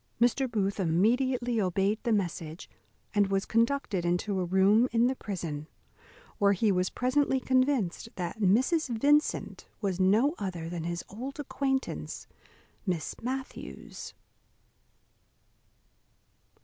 [0.19, 0.49] Mr.
[0.49, 2.67] Booth immediately obeyed the message,
[3.13, 5.67] and was conducted into a room in the prison,
[6.39, 8.89] where he was presently convinced that Mrs.
[8.89, 12.25] Vincent was no other than his old acquaintance
[12.83, 14.15] Miss Matthews.